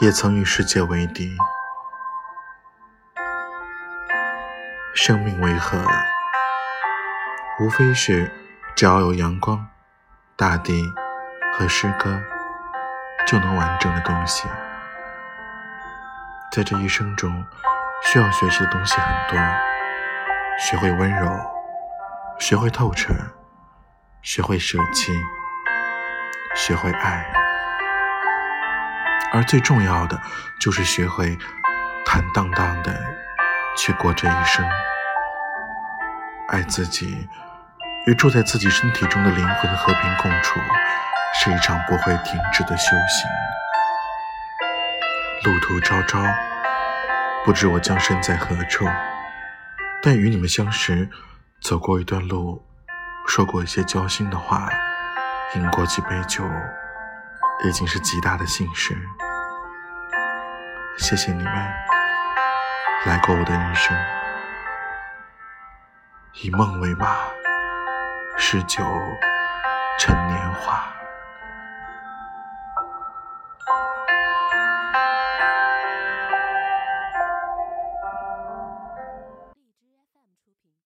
[0.00, 1.36] 也曾与世界为敌。
[4.92, 5.84] 生命为何？
[7.60, 8.28] 无非是
[8.74, 9.68] 只要有阳光、
[10.36, 10.92] 大地
[11.56, 12.20] 和诗歌，
[13.24, 14.48] 就能完整的东西。
[16.50, 17.44] 在这一生中，
[18.02, 19.38] 需要学习的东西很多，
[20.58, 21.30] 学会温柔，
[22.40, 23.14] 学会透彻，
[24.22, 25.12] 学会舍弃，
[26.56, 27.24] 学会爱，
[29.34, 30.16] 而最重要的
[30.60, 31.36] 就是学会
[32.06, 33.04] 坦荡荡的
[33.76, 34.64] 去过这一生。
[36.50, 37.28] 爱自己，
[38.06, 40.60] 与住在自己身体中的灵魂和平共处，
[41.34, 43.28] 是一场不会停止的修行。
[45.52, 46.22] 路途昭昭，
[47.44, 48.86] 不知我将身在何处，
[50.00, 51.10] 但与你们相识，
[51.60, 52.64] 走过一段路，
[53.26, 54.68] 说过一些交心的话，
[55.56, 56.44] 饮过几杯酒，
[57.64, 58.96] 已经是极大的幸事。
[60.96, 61.52] 谢谢你们
[63.04, 63.96] 来过我的人生。
[66.42, 67.16] 以梦为马，
[68.36, 68.84] 诗酒
[69.98, 70.84] 陈年华。